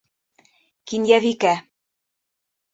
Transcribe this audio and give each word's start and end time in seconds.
Кинйәбикә. 0.93 1.53